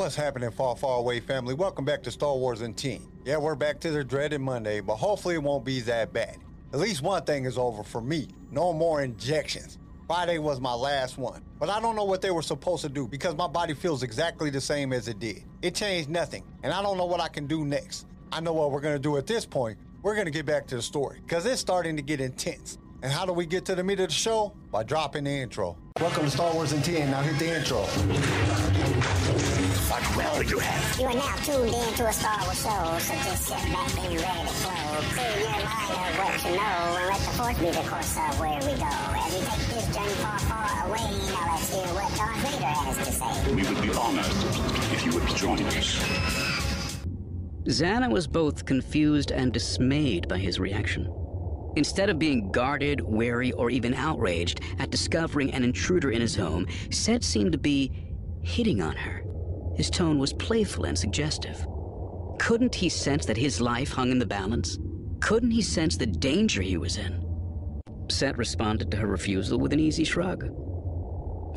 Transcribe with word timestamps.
What's 0.00 0.16
happening, 0.16 0.50
far, 0.50 0.76
far 0.76 0.96
away 0.96 1.20
family? 1.20 1.52
Welcome 1.52 1.84
back 1.84 2.02
to 2.04 2.10
Star 2.10 2.34
Wars 2.34 2.62
in 2.62 2.72
10. 2.72 3.06
Yeah, 3.26 3.36
we're 3.36 3.54
back 3.54 3.80
to 3.80 3.90
the 3.90 4.02
dreaded 4.02 4.40
Monday, 4.40 4.80
but 4.80 4.96
hopefully 4.96 5.34
it 5.34 5.42
won't 5.42 5.62
be 5.62 5.80
that 5.80 6.10
bad. 6.14 6.38
At 6.72 6.80
least 6.80 7.02
one 7.02 7.22
thing 7.24 7.44
is 7.44 7.58
over 7.58 7.82
for 7.82 8.00
me. 8.00 8.28
No 8.50 8.72
more 8.72 9.02
injections. 9.02 9.76
Friday 10.06 10.38
was 10.38 10.58
my 10.58 10.72
last 10.72 11.18
one. 11.18 11.42
But 11.58 11.68
I 11.68 11.82
don't 11.82 11.96
know 11.96 12.04
what 12.04 12.22
they 12.22 12.30
were 12.30 12.40
supposed 12.40 12.80
to 12.80 12.88
do 12.88 13.06
because 13.06 13.36
my 13.36 13.46
body 13.46 13.74
feels 13.74 14.02
exactly 14.02 14.48
the 14.48 14.60
same 14.60 14.94
as 14.94 15.06
it 15.06 15.18
did. 15.18 15.44
It 15.60 15.74
changed 15.74 16.08
nothing, 16.08 16.44
and 16.62 16.72
I 16.72 16.80
don't 16.80 16.96
know 16.96 17.04
what 17.04 17.20
I 17.20 17.28
can 17.28 17.46
do 17.46 17.66
next. 17.66 18.06
I 18.32 18.40
know 18.40 18.54
what 18.54 18.70
we're 18.70 18.80
gonna 18.80 18.98
do 18.98 19.18
at 19.18 19.26
this 19.26 19.44
point. 19.44 19.76
We're 20.00 20.16
gonna 20.16 20.30
get 20.30 20.46
back 20.46 20.66
to 20.68 20.76
the 20.76 20.82
story 20.82 21.20
because 21.20 21.44
it's 21.44 21.60
starting 21.60 21.94
to 21.96 22.02
get 22.02 22.22
intense. 22.22 22.78
And 23.02 23.12
how 23.12 23.26
do 23.26 23.34
we 23.34 23.44
get 23.44 23.66
to 23.66 23.74
the 23.74 23.84
meat 23.84 24.00
of 24.00 24.08
the 24.08 24.14
show? 24.14 24.54
By 24.70 24.82
dropping 24.82 25.24
the 25.24 25.30
intro. 25.30 25.76
Welcome 26.00 26.24
to 26.24 26.30
Star 26.30 26.54
Wars 26.54 26.72
in 26.72 26.80
10. 26.80 27.10
Now 27.10 27.20
hit 27.20 27.38
the 27.38 27.58
intro. 27.58 28.69
What 30.14 30.36
will 30.36 30.44
you 30.44 30.58
have? 30.58 30.98
You 30.98 31.06
are 31.06 31.14
now 31.14 31.36
tuned 31.36 31.72
in 31.72 31.94
to 31.94 32.06
a 32.08 32.12
Star 32.12 32.38
Wars 32.42 32.62
show, 32.62 32.98
so 32.98 33.14
just 33.14 33.42
sit 33.44 33.56
back 33.72 33.88
and 33.96 34.20
ready 34.20 34.42
to 34.42 34.54
flow. 34.58 35.00
Clear 35.14 35.38
your 35.38 35.50
mind 35.50 35.94
of 35.94 36.18
what 36.18 36.44
you 36.44 36.50
know, 36.56 36.98
and 36.98 37.06
let 37.06 37.20
the 37.20 37.32
force 37.38 37.58
be 37.58 37.70
the 37.70 37.88
course 37.88 38.16
of 38.16 38.40
where 38.40 38.58
we 38.58 38.74
go. 38.74 38.90
As 38.90 39.32
we 39.32 39.40
take 39.46 39.66
this 39.70 39.86
journey 39.94 40.16
far, 40.18 40.38
far 40.40 40.88
away, 40.88 41.10
now 41.30 41.46
let's 41.52 41.72
hear 41.72 41.86
what 41.94 42.10
Darth 42.16 42.42
Vader 42.42 42.64
has 42.64 42.96
to 42.98 43.12
say. 43.12 43.54
We 43.54 43.62
would 43.62 43.82
be 43.82 43.92
honored 43.94 44.26
if 44.92 45.06
you 45.06 45.12
would 45.14 45.28
join 45.36 45.62
us. 45.64 46.02
Zannah 47.66 48.10
was 48.10 48.26
both 48.26 48.64
confused 48.64 49.30
and 49.30 49.52
dismayed 49.52 50.26
by 50.26 50.38
his 50.38 50.58
reaction. 50.58 51.12
Instead 51.76 52.10
of 52.10 52.18
being 52.18 52.50
guarded, 52.50 53.00
wary, 53.00 53.52
or 53.52 53.70
even 53.70 53.94
outraged 53.94 54.60
at 54.80 54.90
discovering 54.90 55.52
an 55.52 55.62
intruder 55.62 56.10
in 56.10 56.20
his 56.20 56.34
home, 56.34 56.66
Set 56.90 57.22
seemed 57.22 57.52
to 57.52 57.58
be 57.58 57.92
hitting 58.42 58.82
on 58.82 58.96
her. 58.96 59.22
His 59.80 59.88
tone 59.88 60.18
was 60.18 60.34
playful 60.34 60.84
and 60.84 60.98
suggestive. 60.98 61.66
Couldn't 62.38 62.74
he 62.74 62.90
sense 62.90 63.24
that 63.24 63.38
his 63.38 63.62
life 63.62 63.90
hung 63.90 64.10
in 64.10 64.18
the 64.18 64.26
balance? 64.26 64.78
Couldn't 65.20 65.52
he 65.52 65.62
sense 65.62 65.96
the 65.96 66.04
danger 66.04 66.60
he 66.60 66.76
was 66.76 66.98
in? 66.98 67.24
Set 68.10 68.36
responded 68.36 68.90
to 68.90 68.98
her 68.98 69.06
refusal 69.06 69.58
with 69.58 69.72
an 69.72 69.80
easy 69.80 70.04
shrug. 70.04 70.44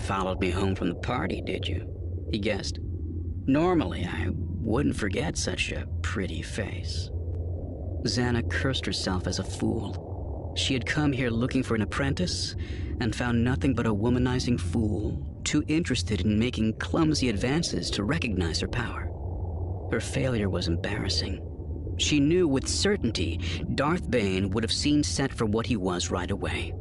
Followed 0.03 0.39
me 0.39 0.51
home 0.51 0.73
from 0.73 0.88
the 0.88 0.95
party, 0.95 1.41
did 1.41 1.67
you? 1.67 1.85
He 2.31 2.39
guessed. 2.39 2.79
Normally, 3.45 4.05
I 4.05 4.29
wouldn't 4.31 4.95
forget 4.95 5.35
such 5.35 5.73
a 5.73 5.85
pretty 6.01 6.41
face. 6.41 7.09
Zannah 8.05 8.49
cursed 8.49 8.85
herself 8.85 9.27
as 9.27 9.39
a 9.39 9.44
fool. 9.44 10.53
She 10.55 10.73
had 10.73 10.85
come 10.85 11.11
here 11.11 11.29
looking 11.29 11.61
for 11.61 11.75
an 11.75 11.81
apprentice 11.81 12.55
and 13.01 13.13
found 13.13 13.44
nothing 13.44 13.73
but 13.73 13.85
a 13.85 13.94
womanizing 13.94 14.61
fool, 14.61 15.32
too 15.44 15.63
interested 15.67 16.22
in 16.22 16.39
making 16.39 16.73
clumsy 16.73 17.30
advances 17.30 17.89
to 17.91 18.03
recognize 18.03 18.59
her 18.59 18.67
power. 18.67 19.09
Her 19.91 20.00
failure 20.00 20.50
was 20.50 20.67
embarrassing. 20.67 21.41
She 21.97 22.19
knew 22.19 22.47
with 22.47 22.67
certainty 22.67 23.39
Darth 23.75 24.09
Bane 24.09 24.50
would 24.50 24.63
have 24.63 24.72
seen 24.72 25.03
Set 25.03 25.31
for 25.31 25.45
what 25.45 25.67
he 25.67 25.75
was 25.75 26.09
right 26.09 26.31
away. 26.31 26.73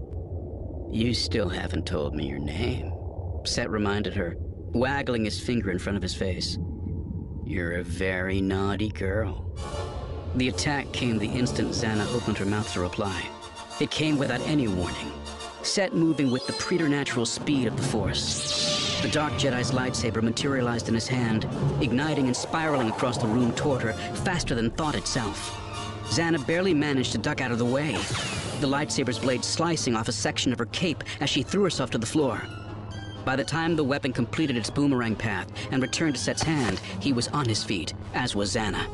You 0.91 1.15
still 1.15 1.49
haven't 1.49 1.87
told 1.87 2.15
me 2.15 2.29
your 2.29 2.39
name, 2.39 2.93
Set 3.45 3.71
reminded 3.71 4.15
her, 4.15 4.37
waggling 4.73 5.25
his 5.25 5.41
finger 5.41 5.71
in 5.71 5.79
front 5.79 5.97
of 5.97 6.03
his 6.03 6.15
face. 6.15 6.59
You're 7.45 7.73
a 7.73 7.85
very 7.85 8.41
naughty 8.41 8.89
girl. 8.89 9.55
The 10.37 10.49
attack 10.49 10.91
came 10.93 11.19
the 11.19 11.27
instant 11.27 11.71
Zannah 11.71 12.11
opened 12.15 12.39
her 12.39 12.47
mouth 12.47 12.73
to 12.73 12.81
reply. 12.81 13.23
It 13.81 13.91
came 13.91 14.17
without 14.17 14.41
any 14.43 14.69
warning, 14.69 15.13
Set 15.63 15.95
moving 15.95 16.31
with 16.31 16.47
the 16.47 16.53
preternatural 16.55 17.25
speed 17.25 17.67
of 17.67 17.77
the 17.77 17.83
Force. 17.83 19.01
The 19.01 19.09
Dark 19.09 19.33
Jedi's 19.35 19.71
lightsaber 19.71 20.21
materialized 20.21 20.89
in 20.89 20.95
his 20.95 21.07
hand, 21.07 21.49
igniting 21.81 22.27
and 22.27 22.37
spiraling 22.37 22.89
across 22.89 23.17
the 23.17 23.29
room 23.29 23.53
toward 23.53 23.83
her 23.83 23.93
faster 24.25 24.55
than 24.55 24.71
thought 24.73 24.97
itself. 24.97 25.59
Zannah 26.07 26.45
barely 26.47 26.75
managed 26.75 27.13
to 27.13 27.19
duck 27.19 27.41
out 27.41 27.53
of 27.53 27.59
the 27.59 27.65
way, 27.65 27.93
the 28.61 28.67
lightsaber's 28.67 29.19
blade 29.19 29.45
slicing 29.45 29.97
off 29.97 30.09
a 30.09 30.13
section 30.13 30.53
of 30.53 30.59
her 30.59 30.67
cape 30.67 31.05
as 31.21 31.31
she 31.31 31.43
threw 31.43 31.63
herself 31.63 31.91
to 31.91 31.99
the 31.99 32.07
floor. 32.07 32.43
By 33.25 33.37
the 33.37 33.45
time 33.45 33.77
the 33.77 33.85
weapon 33.85 34.13
completed 34.13 34.57
its 34.57 34.71
boomerang 34.71 35.15
path 35.15 35.49
and 35.71 35.81
returned 35.81 36.17
to 36.17 36.21
Set's 36.21 36.43
hand, 36.43 36.81
he 37.01 37.13
was 37.13 37.29
on 37.29 37.49
his 37.49 37.63
feet, 37.63 37.95
as 38.15 38.35
was 38.35 38.55
Zannah. 38.55 38.87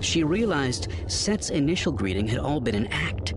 She 0.00 0.24
realized 0.24 0.88
Set's 1.06 1.50
initial 1.50 1.92
greeting 1.92 2.26
had 2.26 2.38
all 2.38 2.60
been 2.60 2.74
an 2.74 2.88
act. 2.88 3.34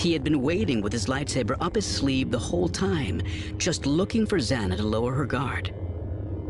He 0.00 0.14
had 0.14 0.24
been 0.24 0.40
waiting 0.40 0.80
with 0.80 0.94
his 0.94 1.08
lightsaber 1.08 1.56
up 1.60 1.74
his 1.74 1.84
sleeve 1.84 2.30
the 2.30 2.38
whole 2.38 2.70
time, 2.70 3.20
just 3.58 3.84
looking 3.84 4.24
for 4.24 4.38
Zannah 4.38 4.78
to 4.78 4.82
lower 4.82 5.12
her 5.12 5.26
guard. 5.26 5.74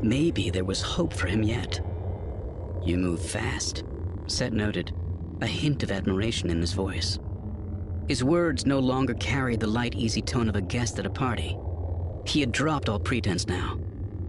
Maybe 0.00 0.50
there 0.50 0.64
was 0.64 0.80
hope 0.80 1.12
for 1.12 1.26
him 1.26 1.42
yet. 1.42 1.80
You 2.84 2.96
move 2.96 3.20
fast, 3.20 3.82
Set 4.28 4.52
noted, 4.52 4.94
a 5.40 5.46
hint 5.48 5.82
of 5.82 5.90
admiration 5.90 6.48
in 6.48 6.60
his 6.60 6.74
voice. 6.74 7.18
His 8.06 8.22
words 8.22 8.66
no 8.66 8.78
longer 8.78 9.14
carried 9.14 9.58
the 9.58 9.66
light, 9.66 9.96
easy 9.96 10.22
tone 10.22 10.48
of 10.48 10.54
a 10.54 10.60
guest 10.60 11.00
at 11.00 11.06
a 11.06 11.10
party. 11.10 11.58
He 12.24 12.38
had 12.38 12.52
dropped 12.52 12.88
all 12.88 13.00
pretense 13.00 13.48
now. 13.48 13.80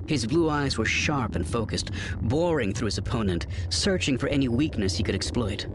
His 0.07 0.25
blue 0.25 0.49
eyes 0.49 0.79
were 0.79 0.85
sharp 0.85 1.35
and 1.35 1.47
focused, 1.47 1.91
boring 2.23 2.73
through 2.73 2.87
his 2.87 2.97
opponent, 2.97 3.45
searching 3.69 4.17
for 4.17 4.29
any 4.29 4.47
weakness 4.47 4.97
he 4.97 5.03
could 5.03 5.13
exploit. 5.13 5.67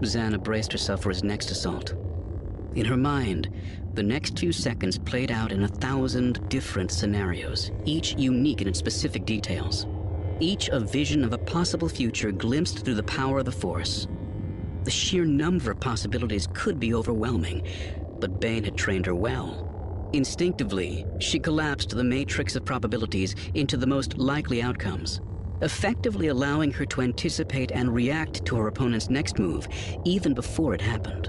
Zannah 0.00 0.42
braced 0.42 0.72
herself 0.72 1.02
for 1.02 1.10
his 1.10 1.22
next 1.22 1.50
assault. 1.50 1.92
In 2.74 2.86
her 2.86 2.96
mind, 2.96 3.50
the 3.94 4.02
next 4.02 4.38
few 4.38 4.52
seconds 4.52 4.98
played 4.98 5.30
out 5.30 5.52
in 5.52 5.64
a 5.64 5.68
thousand 5.68 6.48
different 6.48 6.90
scenarios, 6.90 7.70
each 7.84 8.14
unique 8.16 8.62
in 8.62 8.68
its 8.68 8.78
specific 8.78 9.26
details. 9.26 9.86
Each 10.40 10.70
a 10.70 10.80
vision 10.80 11.22
of 11.22 11.34
a 11.34 11.38
possible 11.38 11.88
future 11.88 12.32
glimpsed 12.32 12.84
through 12.84 12.94
the 12.94 13.02
power 13.02 13.40
of 13.40 13.44
the 13.44 13.52
Force. 13.52 14.08
The 14.84 14.90
sheer 14.90 15.26
number 15.26 15.70
of 15.70 15.80
possibilities 15.80 16.48
could 16.54 16.80
be 16.80 16.94
overwhelming, 16.94 17.66
but 18.20 18.40
Bane 18.40 18.64
had 18.64 18.78
trained 18.78 19.04
her 19.04 19.14
well. 19.14 19.68
Instinctively, 20.14 21.04
she 21.20 21.38
collapsed 21.38 21.90
the 21.90 22.04
matrix 22.04 22.56
of 22.56 22.64
probabilities 22.64 23.34
into 23.52 23.76
the 23.76 23.86
most 23.86 24.16
likely 24.16 24.62
outcomes, 24.62 25.20
effectively 25.60 26.28
allowing 26.28 26.72
her 26.72 26.86
to 26.86 27.02
anticipate 27.02 27.70
and 27.72 27.94
react 27.94 28.44
to 28.46 28.56
her 28.56 28.68
opponent's 28.68 29.10
next 29.10 29.38
move 29.38 29.68
even 30.04 30.32
before 30.32 30.74
it 30.74 30.80
happened. 30.80 31.28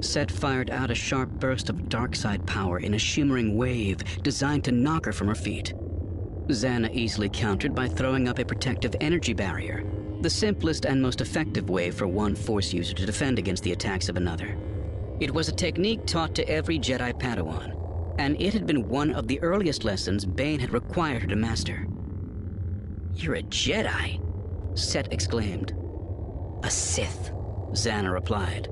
Set 0.00 0.30
fired 0.30 0.70
out 0.70 0.90
a 0.90 0.94
sharp 0.94 1.30
burst 1.30 1.70
of 1.70 1.88
dark 1.88 2.14
side 2.14 2.46
power 2.46 2.78
in 2.78 2.94
a 2.94 2.98
shimmering 2.98 3.56
wave 3.56 4.02
designed 4.22 4.64
to 4.64 4.72
knock 4.72 5.06
her 5.06 5.12
from 5.12 5.28
her 5.28 5.34
feet. 5.34 5.72
Zannah 6.48 6.92
easily 6.92 7.28
countered 7.28 7.74
by 7.74 7.88
throwing 7.88 8.28
up 8.28 8.38
a 8.38 8.44
protective 8.44 8.94
energy 9.00 9.32
barrier, 9.32 9.84
the 10.20 10.30
simplest 10.30 10.84
and 10.84 11.00
most 11.00 11.20
effective 11.20 11.68
way 11.70 11.90
for 11.90 12.06
one 12.06 12.34
Force 12.34 12.72
user 12.72 12.94
to 12.94 13.06
defend 13.06 13.38
against 13.38 13.62
the 13.62 13.72
attacks 13.72 14.08
of 14.08 14.16
another. 14.16 14.56
It 15.18 15.32
was 15.32 15.48
a 15.48 15.54
technique 15.54 16.06
taught 16.06 16.34
to 16.36 16.48
every 16.48 16.78
Jedi 16.78 17.18
Padawan, 17.18 18.14
and 18.18 18.40
it 18.40 18.52
had 18.52 18.66
been 18.66 18.88
one 18.88 19.12
of 19.14 19.26
the 19.26 19.40
earliest 19.40 19.84
lessons 19.84 20.24
Bane 20.24 20.60
had 20.60 20.72
required 20.72 21.22
her 21.22 21.28
to 21.28 21.36
master. 21.36 21.86
You're 23.14 23.36
a 23.36 23.42
Jedi, 23.42 24.20
Set 24.78 25.10
exclaimed. 25.12 25.74
A 26.62 26.70
Sith, 26.70 27.30
Zannah 27.72 28.12
replied. 28.12 28.68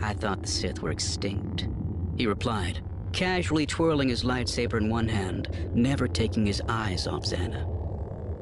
I 0.00 0.12
thought 0.14 0.42
the 0.42 0.48
Sith 0.48 0.80
were 0.80 0.90
extinct, 0.90 1.68
he 2.16 2.26
replied, 2.26 2.82
casually 3.12 3.66
twirling 3.66 4.08
his 4.08 4.22
lightsaber 4.22 4.78
in 4.78 4.90
one 4.90 5.08
hand, 5.08 5.48
never 5.74 6.06
taking 6.06 6.46
his 6.46 6.62
eyes 6.68 7.06
off 7.06 7.24
Zannah. 7.24 7.66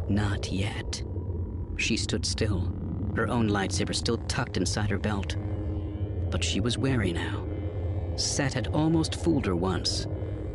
Not 0.09 0.51
yet. 0.51 1.03
She 1.77 1.97
stood 1.97 2.25
still, 2.25 2.73
her 3.15 3.29
own 3.29 3.49
lightsaber 3.49 3.95
still 3.95 4.19
tucked 4.29 4.57
inside 4.57 4.91
her 4.91 4.99
belt. 4.99 5.37
But 6.31 6.45
she 6.45 6.61
was 6.61 6.79
wary 6.79 7.13
now. 7.13 7.47
Set 8.17 8.55
had 8.55 8.69
almost 8.69 9.15
fooled 9.15 9.47
her 9.47 9.57
once, 9.57 10.07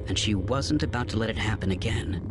and 0.07 0.17
she 0.17 0.35
wasn't 0.35 0.83
about 0.83 1.07
to 1.09 1.17
let 1.17 1.29
it 1.29 1.37
happen 1.37 1.71
again. 1.71 2.30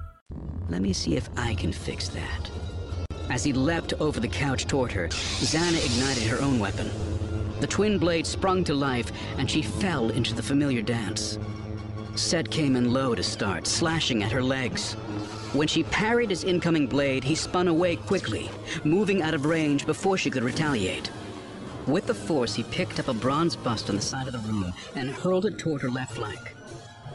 Let 0.71 0.81
me 0.81 0.93
see 0.93 1.17
if 1.17 1.29
I 1.35 1.53
can 1.55 1.73
fix 1.73 2.07
that. 2.07 2.49
As 3.29 3.43
he 3.43 3.51
leapt 3.51 3.93
over 3.99 4.21
the 4.21 4.27
couch 4.29 4.67
toward 4.67 4.93
her, 4.93 5.09
Zannah 5.09 5.85
ignited 5.85 6.23
her 6.23 6.41
own 6.41 6.59
weapon. 6.59 6.89
The 7.59 7.67
twin 7.67 7.97
blade 7.97 8.25
sprung 8.25 8.63
to 8.63 8.73
life, 8.73 9.11
and 9.37 9.51
she 9.51 9.61
fell 9.61 10.11
into 10.11 10.33
the 10.33 10.41
familiar 10.41 10.81
dance. 10.81 11.37
Set 12.15 12.49
came 12.49 12.77
in 12.77 12.93
low 12.93 13.13
to 13.15 13.21
start, 13.21 13.67
slashing 13.67 14.23
at 14.23 14.31
her 14.31 14.41
legs. 14.41 14.93
When 15.51 15.67
she 15.67 15.83
parried 15.83 16.29
his 16.29 16.45
incoming 16.45 16.87
blade, 16.87 17.25
he 17.25 17.35
spun 17.35 17.67
away 17.67 17.97
quickly, 17.97 18.49
moving 18.85 19.21
out 19.21 19.33
of 19.33 19.45
range 19.45 19.85
before 19.85 20.17
she 20.17 20.29
could 20.29 20.43
retaliate. 20.43 21.11
With 21.85 22.07
the 22.07 22.13
force, 22.15 22.55
he 22.55 22.63
picked 22.63 22.97
up 22.97 23.09
a 23.09 23.13
bronze 23.13 23.57
bust 23.57 23.89
on 23.89 23.97
the 23.97 24.01
side 24.01 24.27
of 24.27 24.33
the 24.33 24.49
room 24.49 24.73
and 24.95 25.09
hurled 25.09 25.45
it 25.45 25.59
toward 25.59 25.81
her 25.81 25.89
left 25.89 26.13
flank. 26.13 26.55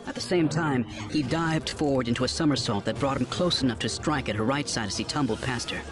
At 0.07 0.15
the 0.15 0.21
same 0.21 0.49
time, 0.49 0.85
he 1.11 1.23
dived 1.23 1.69
forward 1.69 2.09
into 2.09 2.25
a 2.25 2.29
somersault 2.29 2.85
that 2.85 2.99
brought 3.01 3.17
him 3.17 3.27
close 3.27 3.63
enough 3.63 3.81
to 3.81 3.89
strike 3.89 4.29
at 4.29 4.37
her 4.37 4.45
right 4.45 4.69
side 4.69 4.87
as 4.87 4.97
he 4.97 5.05
tumbled 5.05 5.41
past 5.43 5.71
her. 5.71 5.83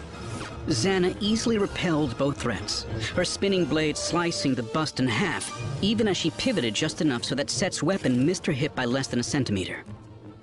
Zannah 0.67 1.15
easily 1.19 1.57
repelled 1.57 2.17
both 2.17 2.41
threats, 2.41 2.83
her 3.15 3.25
spinning 3.25 3.65
blade 3.65 3.95
slicing 3.95 4.55
the 4.55 4.63
bust 4.63 4.99
in 4.99 5.07
half, 5.07 5.61
even 5.83 6.07
as 6.07 6.17
she 6.17 6.31
pivoted 6.31 6.73
just 6.73 7.01
enough 7.01 7.23
so 7.23 7.35
that 7.35 7.51
Set's 7.51 7.83
weapon 7.83 8.25
missed 8.25 8.45
her 8.47 8.53
hip 8.53 8.73
by 8.73 8.85
less 8.85 9.07
than 9.07 9.19
a 9.19 9.23
centimeter. 9.23 9.83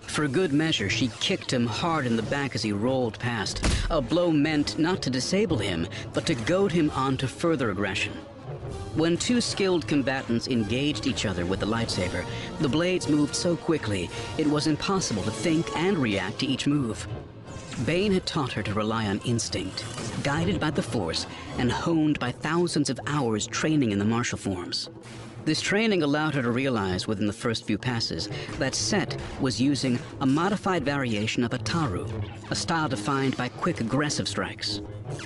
For 0.02 0.28
good 0.28 0.52
measure, 0.52 0.90
she 0.90 1.08
kicked 1.20 1.52
him 1.52 1.66
hard 1.66 2.06
in 2.06 2.16
the 2.16 2.22
back 2.24 2.54
as 2.54 2.62
he 2.62 2.72
rolled 2.72 3.18
past. 3.18 3.64
A 3.90 4.00
blow 4.00 4.30
meant 4.30 4.78
not 4.78 5.02
to 5.02 5.10
disable 5.10 5.58
him, 5.58 5.88
but 6.12 6.26
to 6.26 6.34
goad 6.34 6.70
him 6.70 6.90
on 6.90 7.16
to 7.16 7.26
further 7.26 7.70
aggression. 7.70 8.12
When 8.94 9.16
two 9.16 9.40
skilled 9.40 9.86
combatants 9.88 10.48
engaged 10.48 11.06
each 11.06 11.24
other 11.26 11.46
with 11.46 11.60
the 11.60 11.66
lightsaber, 11.66 12.24
the 12.60 12.68
blades 12.68 13.08
moved 13.08 13.34
so 13.34 13.56
quickly 13.56 14.10
it 14.38 14.46
was 14.46 14.66
impossible 14.66 15.22
to 15.22 15.30
think 15.30 15.66
and 15.76 15.98
react 15.98 16.40
to 16.40 16.46
each 16.46 16.66
move. 16.66 17.06
Bane 17.86 18.12
had 18.12 18.26
taught 18.26 18.52
her 18.52 18.62
to 18.62 18.74
rely 18.74 19.06
on 19.06 19.20
instinct, 19.24 19.84
guided 20.22 20.60
by 20.60 20.70
the 20.70 20.82
Force 20.82 21.26
and 21.58 21.72
honed 21.72 22.18
by 22.18 22.30
thousands 22.30 22.90
of 22.90 23.00
hours 23.06 23.46
training 23.46 23.92
in 23.92 23.98
the 23.98 24.04
martial 24.04 24.38
forms. 24.38 24.90
This 25.44 25.60
training 25.60 26.04
allowed 26.04 26.34
her 26.36 26.42
to 26.42 26.52
realize 26.52 27.08
within 27.08 27.26
the 27.26 27.32
first 27.32 27.66
few 27.66 27.76
passes 27.76 28.28
that 28.58 28.76
Set 28.76 29.20
was 29.40 29.60
using 29.60 29.98
a 30.20 30.26
modified 30.26 30.84
variation 30.84 31.42
of 31.42 31.50
Ataru, 31.50 32.08
a 32.50 32.54
style 32.54 32.88
defined 32.88 33.36
by 33.36 33.48
quick 33.48 33.80
aggressive 33.80 34.28
strikes. 34.28 34.82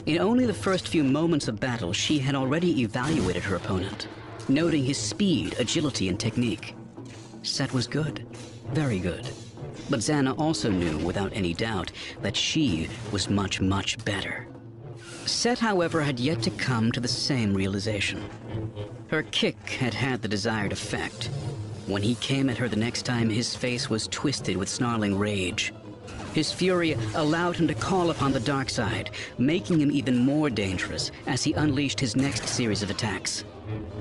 In 0.06 0.18
only 0.18 0.46
the 0.46 0.54
first 0.54 0.88
few 0.88 1.04
moments 1.04 1.48
of 1.48 1.60
battle, 1.60 1.92
she 1.92 2.18
had 2.18 2.34
already 2.34 2.80
evaluated 2.80 3.42
her 3.44 3.56
opponent, 3.56 4.08
noting 4.48 4.84
his 4.84 4.96
speed, 4.96 5.54
agility, 5.58 6.08
and 6.08 6.18
technique. 6.18 6.74
Set 7.42 7.74
was 7.74 7.86
good, 7.86 8.26
very 8.72 8.98
good. 8.98 9.28
But 9.90 10.00
Zannah 10.00 10.38
also 10.38 10.70
knew, 10.70 10.96
without 10.98 11.32
any 11.34 11.52
doubt, 11.52 11.92
that 12.22 12.36
she 12.36 12.88
was 13.12 13.28
much, 13.28 13.60
much 13.60 14.02
better. 14.06 14.48
Set, 15.26 15.58
however, 15.58 16.02
had 16.02 16.20
yet 16.20 16.43
to 16.43 16.50
come 16.50 16.93
to 16.93 17.00
the 17.00 17.08
same 17.08 17.52
realization. 17.52 18.28
Her 19.08 19.25
kick 19.25 19.70
had 19.70 19.93
had 19.93 20.23
the 20.23 20.28
desired 20.28 20.73
effect. 20.73 21.31
When 21.87 22.02
he 22.02 22.14
came 22.17 22.49
at 22.49 22.58
her 22.58 22.69
the 22.69 22.76
next 22.76 23.02
time, 23.02 23.28
his 23.28 23.55
face 23.55 23.90
was 23.90 24.08
twisted 24.08 24.56
with 24.56 24.69
snarling 24.69 25.19
rage. 25.19 25.73
His 26.32 26.52
fury 26.52 26.96
allowed 27.14 27.56
him 27.56 27.67
to 27.69 27.75
call 27.75 28.11
upon 28.11 28.32
the 28.32 28.40
dark 28.40 28.70
side, 28.70 29.11
making 29.38 29.81
him 29.81 29.90
even 29.90 30.19
more 30.19 30.50
dangerous 30.50 31.11
as 31.26 31.43
he 31.43 31.55
unleashed 31.55 31.99
his 31.99 32.14
next 32.14 32.46
series 32.46 32.82
of 32.82 32.90
attacks. 32.90 33.44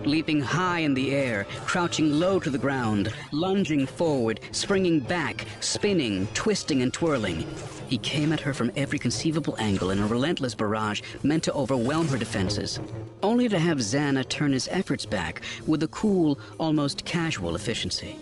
Leaping 0.04 0.42
high 0.42 0.80
in 0.80 0.94
the 0.94 1.12
air, 1.12 1.48
crouching 1.66 2.20
low 2.20 2.40
to 2.40 2.50
the 2.50 2.58
ground, 2.58 3.12
lunging 3.32 3.86
forward, 3.86 4.40
springing 4.52 5.00
back, 5.00 5.46
spinning, 5.60 6.28
twisting, 6.34 6.82
and 6.82 6.94
twirling. 6.94 7.46
He 7.88 7.98
came 8.00 8.34
at 8.34 8.40
her 8.40 8.54
from 8.54 8.72
every 8.76 8.98
conceivable 8.98 9.56
angle 9.60 9.92
in 9.92 10.00
a 10.00 10.08
relentless 10.08 10.56
barrage 10.56 11.02
meant 11.24 11.44
to 11.44 11.54
overwhelm 11.54 12.08
her 12.08 12.18
defenses, 12.18 12.80
only 13.22 13.48
to 13.48 13.60
have 13.60 13.78
Zannah 13.78 14.28
turn 14.28 14.54
his 14.54 14.68
efforts 14.72 15.06
back 15.06 15.42
with 15.68 15.84
a 15.84 15.88
cool, 15.90 16.40
almost 16.60 17.06
casual 17.06 17.56
efficiency. 17.56 18.18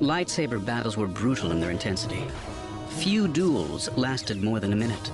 Lightsaber 0.00 0.64
battles 0.64 0.96
were 0.96 1.06
brutal 1.06 1.52
in 1.52 1.60
their 1.60 1.70
intensity. 1.70 2.24
Few 2.98 3.28
duels 3.28 3.88
lasted 3.96 4.42
more 4.42 4.60
than 4.60 4.72
a 4.72 4.76
minute. 4.76 5.10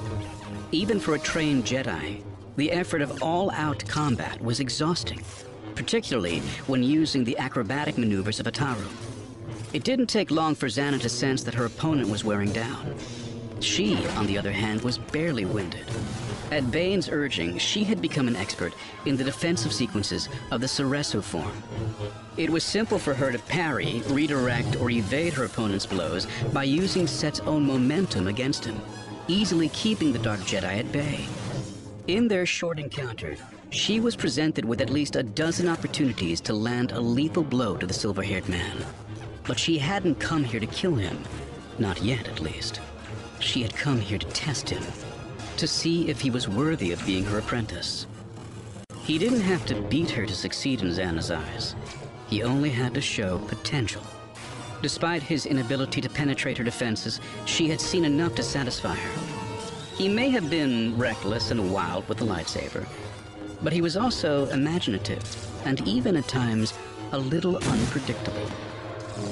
Even 0.73 0.99
for 0.99 1.15
a 1.15 1.19
trained 1.19 1.65
Jedi, 1.65 2.23
the 2.57 2.73
effort 2.73 3.01
of 3.01 3.23
all-out 3.23 3.87
combat 3.87 4.43
was 4.43 4.59
exhausting, 4.59 5.23
particularly 5.77 6.41
when 6.67 6.83
using 6.83 7.23
the 7.23 7.39
acrobatic 7.39 7.97
maneuvers 7.97 8.41
of 8.41 8.47
Ataru. 8.47 8.91
It 9.73 9.85
didn't 9.85 10.09
take 10.09 10.31
long 10.31 10.55
for 10.55 10.67
Zannah 10.67 11.01
to 11.01 11.09
sense 11.09 11.45
that 11.45 11.55
her 11.55 11.67
opponent 11.67 12.09
was 12.09 12.25
wearing 12.25 12.53
down. 12.53 12.95
She, 13.61 14.07
on 14.17 14.27
the 14.27 14.39
other 14.39 14.53
hand, 14.53 14.83
was 14.83 14.99
barely 14.99 15.45
winded. 15.45 15.85
At 16.51 16.71
Bane's 16.71 17.09
urging, 17.09 17.59
she 17.59 17.85
had 17.85 18.01
become 18.01 18.29
an 18.29 18.37
expert 18.37 18.73
in 19.05 19.17
the 19.17 19.25
defensive 19.25 19.73
sequences 19.73 20.29
of 20.51 20.61
the 20.61 20.67
Soresu 20.67 21.23
form. 21.23 21.53
It 22.37 22.49
was 22.49 22.65
simple 22.65 22.99
for 22.99 23.15
her 23.15 23.33
to 23.33 23.39
parry, 23.41 24.03
redirect, 24.09 24.77
or 24.77 24.91
evade 24.91 25.35
her 25.35 25.45
opponent's 25.45 25.87
blows 25.87 26.27
by 26.53 26.65
using 26.65 27.07
Set's 27.07 27.41
own 27.41 27.67
momentum 27.67 28.29
against 28.29 28.65
him, 28.65 28.81
easily 29.27 29.69
keeping 29.71 30.13
the 30.13 30.19
Dark 30.21 30.41
Jedi 30.41 30.79
at 30.79 30.91
bay. 30.93 31.27
In 32.07 32.29
their 32.29 32.47
short 32.47 32.79
encounter, 32.79 33.37
she 33.71 34.01
was 34.01 34.17
presented 34.17 34.65
with 34.65 34.81
at 34.81 34.89
least 34.89 35.17
a 35.17 35.23
dozen 35.23 35.69
opportunities 35.69 36.41
to 36.43 36.55
land 36.55 36.93
a 36.93 37.01
lethal 37.01 37.45
blow 37.45 37.77
to 37.77 37.87
the 37.87 37.93
silver-haired 37.93 38.49
man. 38.49 38.79
But 39.47 39.59
she 39.59 39.77
hadn't 39.77 40.21
come 40.21 40.45
here 40.45 40.61
to 40.61 40.67
kill 40.67 40.95
him. 40.95 41.23
Not 41.79 42.03
yet, 42.03 42.27
at 42.29 42.41
least. 42.41 42.81
She 43.41 43.63
had 43.63 43.75
come 43.75 44.01
here 44.01 44.19
to 44.19 44.27
test 44.29 44.69
him, 44.69 44.83
to 45.57 45.67
see 45.67 46.09
if 46.09 46.21
he 46.21 46.31
was 46.31 46.49
worthy 46.49 46.93
of 46.93 47.05
being 47.07 47.25
her 47.25 47.39
apprentice. 47.39 48.07
He 49.03 49.19
didn't 49.19 49.41
have 49.41 49.65
to 49.67 49.81
beat 49.83 50.11
her 50.11 50.27
to 50.27 50.35
succeed 50.35 50.83
in 50.83 50.93
Zannah's 50.93 51.31
eyes. 51.31 51.75
He 52.29 52.43
only 52.43 52.71
had 52.71 52.95
to 52.95 53.01
show 53.01 53.39
potential. 53.39 54.03
Despite 54.83 55.23
his 55.23 55.47
inability 55.47 56.01
to 56.03 56.11
penetrate 56.11 56.59
her 56.59 56.65
defenses, 56.65 57.21
she 57.47 57.69
had 57.69 57.81
seen 57.81 58.05
enough 58.05 58.35
to 58.37 58.43
satisfy 58.43 58.95
her. 58.95 59.21
He 59.97 60.09
may 60.09 60.29
have 60.31 60.51
been 60.51 60.97
reckless 60.97 61.51
and 61.51 61.73
wild 61.73 62.09
with 62.09 62.19
the 62.19 62.25
lightsaber, 62.25 62.87
but 63.63 63.73
he 63.73 63.81
was 63.81 63.97
also 63.97 64.47
imaginative 64.51 65.25
and 65.65 65.87
even 65.89 66.17
at 66.17 66.29
times 66.29 66.75
a 67.13 67.19
little 67.19 67.57
unpredictable. 67.57 68.49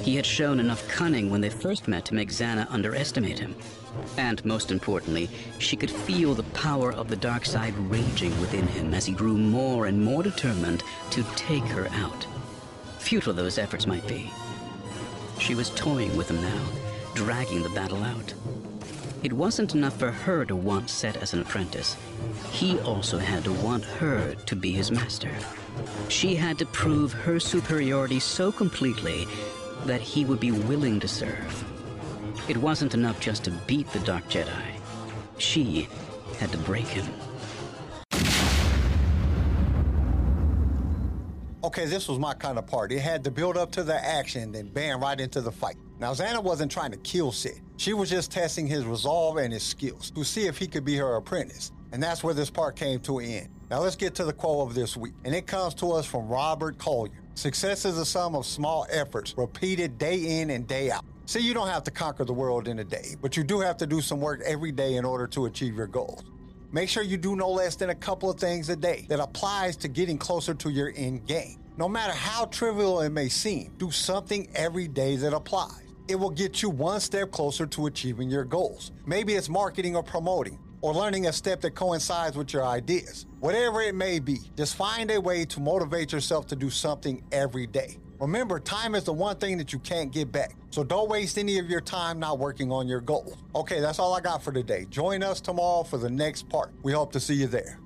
He 0.03 0.15
had 0.15 0.25
shown 0.25 0.59
enough 0.59 0.87
cunning 0.87 1.29
when 1.29 1.41
they 1.41 1.49
first 1.49 1.87
met 1.87 2.05
to 2.05 2.13
make 2.13 2.29
Zannah 2.29 2.69
underestimate 2.69 3.39
him. 3.39 3.55
And 4.17 4.43
most 4.45 4.71
importantly, 4.71 5.29
she 5.59 5.75
could 5.75 5.91
feel 5.91 6.33
the 6.33 6.43
power 6.43 6.93
of 6.93 7.09
the 7.09 7.15
dark 7.15 7.45
side 7.45 7.77
raging 7.77 8.39
within 8.39 8.67
him 8.67 8.93
as 8.93 9.05
he 9.05 9.13
grew 9.13 9.37
more 9.37 9.85
and 9.85 10.03
more 10.03 10.23
determined 10.23 10.83
to 11.11 11.23
take 11.35 11.63
her 11.65 11.87
out. 11.93 12.25
Futile 12.99 13.33
those 13.33 13.57
efforts 13.57 13.87
might 13.87 14.07
be. 14.07 14.31
She 15.39 15.55
was 15.55 15.69
toying 15.71 16.15
with 16.17 16.29
him 16.29 16.41
now, 16.41 16.65
dragging 17.13 17.63
the 17.63 17.69
battle 17.69 18.03
out. 18.03 18.33
It 19.23 19.33
wasn't 19.33 19.75
enough 19.75 19.97
for 19.97 20.11
her 20.11 20.45
to 20.45 20.55
want 20.55 20.89
Set 20.89 21.17
as 21.17 21.33
an 21.33 21.41
apprentice. 21.41 21.97
He 22.51 22.79
also 22.79 23.17
had 23.17 23.43
to 23.45 23.53
want 23.53 23.83
her 23.83 24.35
to 24.35 24.55
be 24.55 24.71
his 24.71 24.91
master. 24.91 25.31
She 26.07 26.35
had 26.35 26.57
to 26.59 26.65
prove 26.67 27.13
her 27.13 27.39
superiority 27.39 28.19
so 28.19 28.51
completely 28.51 29.27
that 29.87 30.01
he 30.01 30.25
would 30.25 30.39
be 30.39 30.51
willing 30.51 30.99
to 30.99 31.07
serve. 31.07 31.63
It 32.47 32.57
wasn't 32.57 32.93
enough 32.93 33.19
just 33.19 33.45
to 33.45 33.51
beat 33.51 33.89
the 33.91 33.99
Dark 33.99 34.29
Jedi. 34.29 34.51
She 35.37 35.87
had 36.37 36.51
to 36.51 36.57
break 36.59 36.85
him. 36.85 37.05
Okay, 41.63 41.85
this 41.85 42.07
was 42.07 42.19
my 42.19 42.33
kind 42.33 42.57
of 42.57 42.67
part. 42.67 42.91
It 42.91 42.99
had 42.99 43.23
to 43.23 43.31
build 43.31 43.57
up 43.57 43.71
to 43.71 43.83
the 43.83 43.95
action, 43.95 44.51
then 44.51 44.69
bam, 44.69 45.01
right 45.01 45.19
into 45.19 45.41
the 45.41 45.51
fight. 45.51 45.75
Now, 45.99 46.13
Zannah 46.13 46.41
wasn't 46.41 46.71
trying 46.71 46.91
to 46.91 46.97
kill 46.97 47.31
Sid. 47.31 47.59
She 47.77 47.93
was 47.93 48.09
just 48.09 48.31
testing 48.31 48.67
his 48.67 48.85
resolve 48.85 49.37
and 49.37 49.51
his 49.51 49.63
skills 49.63 50.11
to 50.11 50.23
see 50.23 50.45
if 50.47 50.57
he 50.57 50.67
could 50.67 50.85
be 50.85 50.95
her 50.95 51.15
apprentice. 51.15 51.71
And 51.91 52.01
that's 52.01 52.23
where 52.23 52.33
this 52.33 52.49
part 52.49 52.75
came 52.75 52.99
to 53.01 53.19
an 53.19 53.25
end. 53.25 53.49
Now, 53.69 53.81
let's 53.81 53.95
get 53.95 54.15
to 54.15 54.23
the 54.23 54.33
quote 54.33 54.69
of 54.69 54.75
this 54.75 54.95
week. 54.95 55.13
And 55.25 55.35
it 55.35 55.47
comes 55.47 55.73
to 55.75 55.91
us 55.91 56.05
from 56.05 56.27
Robert 56.27 56.77
Collier. 56.77 57.26
Success 57.37 57.85
is 57.85 57.99
a 57.99 58.05
sum 58.05 58.33
of 58.33 58.47
small 58.47 58.87
efforts 58.89 59.35
repeated 59.37 59.99
day 59.99 60.41
in 60.41 60.49
and 60.49 60.67
day 60.67 60.89
out. 60.89 61.05
See, 61.27 61.39
you 61.39 61.53
don't 61.53 61.67
have 61.67 61.83
to 61.83 61.91
conquer 61.91 62.25
the 62.25 62.33
world 62.33 62.67
in 62.67 62.79
a 62.79 62.83
day, 62.83 63.15
but 63.21 63.37
you 63.37 63.43
do 63.43 63.59
have 63.59 63.77
to 63.77 63.85
do 63.85 64.01
some 64.01 64.19
work 64.19 64.41
every 64.43 64.71
day 64.71 64.95
in 64.95 65.05
order 65.05 65.27
to 65.27 65.45
achieve 65.45 65.75
your 65.75 65.85
goals. 65.85 66.23
Make 66.71 66.89
sure 66.89 67.03
you 67.03 67.15
do 67.15 67.35
no 67.35 67.47
less 67.47 67.75
than 67.75 67.91
a 67.91 67.95
couple 67.95 68.27
of 68.31 68.39
things 68.39 68.69
a 68.69 68.75
day 68.75 69.05
that 69.09 69.19
applies 69.19 69.77
to 69.77 69.87
getting 69.87 70.17
closer 70.17 70.55
to 70.55 70.71
your 70.71 70.91
end 70.95 71.27
game. 71.27 71.59
No 71.77 71.87
matter 71.87 72.11
how 72.11 72.45
trivial 72.45 73.01
it 73.01 73.09
may 73.11 73.29
seem, 73.29 73.71
do 73.77 73.91
something 73.91 74.49
every 74.55 74.87
day 74.87 75.15
that 75.17 75.31
applies. 75.31 75.83
It 76.07 76.15
will 76.15 76.31
get 76.31 76.63
you 76.63 76.71
one 76.71 76.99
step 76.99 77.29
closer 77.29 77.67
to 77.67 77.85
achieving 77.85 78.31
your 78.31 78.45
goals. 78.45 78.91
Maybe 79.05 79.35
it's 79.35 79.47
marketing 79.47 79.95
or 79.95 80.01
promoting, 80.01 80.57
or 80.81 80.93
learning 80.93 81.27
a 81.27 81.33
step 81.33 81.61
that 81.61 81.71
coincides 81.71 82.37
with 82.37 82.53
your 82.53 82.65
ideas. 82.65 83.25
Whatever 83.39 83.81
it 83.81 83.95
may 83.95 84.19
be, 84.19 84.37
just 84.55 84.75
find 84.75 85.11
a 85.11 85.19
way 85.19 85.45
to 85.45 85.59
motivate 85.59 86.11
yourself 86.11 86.47
to 86.47 86.55
do 86.55 86.69
something 86.69 87.23
every 87.31 87.67
day. 87.67 87.97
Remember, 88.19 88.59
time 88.59 88.95
is 88.95 89.03
the 89.03 89.13
one 89.13 89.37
thing 89.37 89.57
that 89.57 89.71
you 89.71 89.79
can't 89.79 90.11
get 90.11 90.31
back. 90.31 90.55
So 90.71 90.83
don't 90.83 91.07
waste 91.09 91.37
any 91.37 91.59
of 91.59 91.69
your 91.69 91.81
time 91.81 92.19
not 92.19 92.39
working 92.39 92.71
on 92.71 92.87
your 92.87 93.01
goals. 93.01 93.37
Okay, 93.53 93.79
that's 93.79 93.99
all 93.99 94.13
I 94.13 94.21
got 94.21 94.43
for 94.43 94.51
today. 94.51 94.87
Join 94.89 95.21
us 95.21 95.39
tomorrow 95.39 95.83
for 95.83 95.97
the 95.97 96.09
next 96.09 96.49
part. 96.49 96.71
We 96.81 96.93
hope 96.93 97.11
to 97.11 97.19
see 97.19 97.35
you 97.35 97.47
there. 97.47 97.79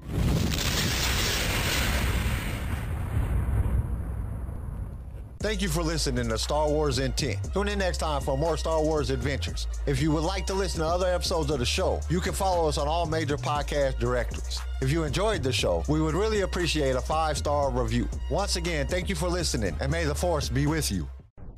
Thank 5.41 5.63
you 5.63 5.69
for 5.69 5.81
listening 5.81 6.29
to 6.29 6.38
Star 6.38 6.69
Wars 6.69 7.00
in 7.00 7.13
10. 7.13 7.36
Tune 7.51 7.67
in 7.67 7.79
next 7.79 7.98
time 7.98 8.21
for 8.21 8.38
more 8.38 8.57
Star 8.57 8.79
Wars 8.79 9.10
adventures. 9.10 9.67
If 9.88 10.00
you 10.00 10.12
would 10.12 10.21
like 10.21 10.45
to 10.45 10.53
listen 10.53 10.81
to 10.81 10.86
other 10.86 11.07
episodes 11.07 11.50
of 11.50 11.57
the 11.57 11.65
show, 11.65 12.00
you 12.12 12.19
can 12.19 12.31
follow 12.31 12.69
us 12.69 12.77
on 12.77 12.88
all 12.88 13.07
major 13.07 13.38
podcast 13.38 13.98
directories. 13.98 14.60
If 14.81 14.91
you 14.91 15.03
enjoyed 15.03 15.41
the 15.41 15.51
show, 15.51 15.83
we 15.89 16.00
would 16.00 16.13
really 16.13 16.41
appreciate 16.41 16.95
a 16.95 17.01
five 17.01 17.39
star 17.39 17.71
review. 17.71 18.07
Once 18.29 18.55
again, 18.55 18.86
thank 18.86 19.10
you 19.10 19.15
for 19.15 19.29
listening, 19.29 19.75
and 19.81 19.91
may 19.91 20.05
the 20.05 20.13
Force 20.13 20.48
be 20.48 20.67
with 20.67 20.91
you. 20.91 21.07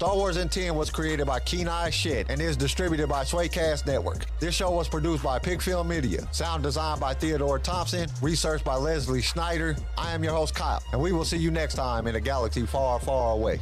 Star 0.04 0.18
Wars 0.18 0.36
in 0.36 0.50
10 0.50 0.76
was 0.76 0.90
created 0.90 1.26
by 1.26 1.40
Kenai 1.40 1.90
Shit 1.90 2.30
and 2.30 2.42
is 2.42 2.58
distributed 2.58 3.08
by 3.08 3.24
Swaycast 3.24 3.88
Network. 3.88 4.26
This 4.38 4.54
show 4.54 4.70
was 4.70 4.90
produced 4.90 5.24
by 5.24 5.40
Pigfield 5.40 5.88
Media, 5.88 6.28
sound 6.34 6.62
designed 6.62 7.00
by 7.00 7.14
Theodore 7.14 7.58
Thompson, 7.58 8.10
research 8.22 8.66
by 8.66 8.76
Leslie 8.76 9.22
Schneider. 9.22 9.78
I 9.98 10.12
am 10.12 10.22
your 10.22 10.34
host, 10.34 10.56
Kyle, 10.56 10.84
and 10.92 11.02
we 11.02 11.14
will 11.14 11.24
see 11.24 11.38
you 11.38 11.52
next 11.52 11.76
time 11.76 12.06
in 12.08 12.16
a 12.16 12.20
galaxy 12.20 12.66
far, 12.66 13.00
far 13.00 13.32
away. 13.32 13.62